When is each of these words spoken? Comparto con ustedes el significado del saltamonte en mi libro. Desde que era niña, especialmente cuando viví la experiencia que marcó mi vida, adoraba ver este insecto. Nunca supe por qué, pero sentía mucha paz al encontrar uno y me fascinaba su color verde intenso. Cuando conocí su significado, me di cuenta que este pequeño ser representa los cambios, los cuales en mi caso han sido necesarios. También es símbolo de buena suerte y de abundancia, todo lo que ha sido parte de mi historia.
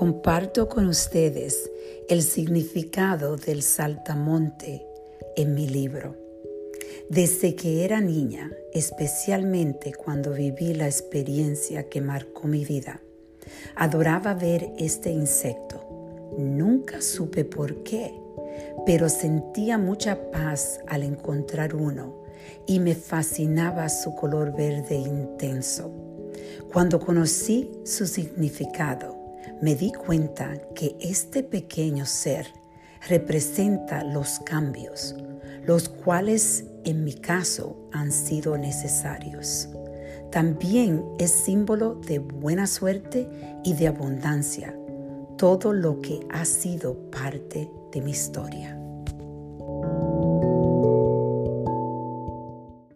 Comparto 0.00 0.66
con 0.66 0.86
ustedes 0.86 1.70
el 2.08 2.22
significado 2.22 3.36
del 3.36 3.62
saltamonte 3.62 4.86
en 5.36 5.54
mi 5.54 5.68
libro. 5.68 6.16
Desde 7.10 7.54
que 7.54 7.84
era 7.84 8.00
niña, 8.00 8.50
especialmente 8.72 9.92
cuando 9.92 10.32
viví 10.32 10.72
la 10.72 10.86
experiencia 10.86 11.90
que 11.90 12.00
marcó 12.00 12.48
mi 12.48 12.64
vida, 12.64 13.02
adoraba 13.76 14.32
ver 14.32 14.72
este 14.78 15.10
insecto. 15.10 16.32
Nunca 16.38 17.02
supe 17.02 17.44
por 17.44 17.82
qué, 17.82 18.14
pero 18.86 19.10
sentía 19.10 19.76
mucha 19.76 20.30
paz 20.30 20.80
al 20.86 21.02
encontrar 21.02 21.74
uno 21.74 22.22
y 22.66 22.80
me 22.80 22.94
fascinaba 22.94 23.90
su 23.90 24.14
color 24.14 24.56
verde 24.56 24.94
intenso. 24.94 25.92
Cuando 26.72 27.00
conocí 27.00 27.70
su 27.84 28.06
significado, 28.06 29.19
me 29.60 29.74
di 29.74 29.92
cuenta 29.92 30.54
que 30.74 30.96
este 31.00 31.42
pequeño 31.42 32.06
ser 32.06 32.46
representa 33.08 34.02
los 34.04 34.38
cambios, 34.40 35.14
los 35.64 35.88
cuales 35.88 36.64
en 36.84 37.04
mi 37.04 37.12
caso 37.12 37.76
han 37.92 38.10
sido 38.10 38.56
necesarios. 38.56 39.68
También 40.32 41.04
es 41.18 41.30
símbolo 41.30 41.94
de 41.94 42.20
buena 42.20 42.66
suerte 42.66 43.28
y 43.64 43.74
de 43.74 43.88
abundancia, 43.88 44.74
todo 45.36 45.72
lo 45.72 46.00
que 46.00 46.20
ha 46.30 46.44
sido 46.44 47.10
parte 47.10 47.70
de 47.92 48.00
mi 48.00 48.12
historia. 48.12 48.79